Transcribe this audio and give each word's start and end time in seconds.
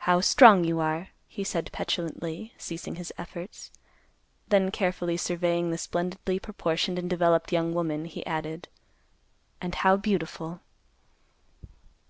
"How 0.00 0.20
strong 0.20 0.64
you 0.64 0.80
are," 0.80 1.08
he 1.26 1.44
said 1.44 1.72
petulantly; 1.72 2.52
ceasing 2.58 2.96
his 2.96 3.10
efforts. 3.16 3.70
Then 4.48 4.70
carefully 4.70 5.16
surveying 5.16 5.70
the 5.70 5.78
splendidly 5.78 6.38
proportioned 6.38 6.98
and 6.98 7.08
developed 7.08 7.50
young 7.50 7.72
woman, 7.72 8.04
he 8.04 8.26
added, 8.26 8.68
"And 9.62 9.76
how 9.76 9.96
beautiful!" 9.96 10.60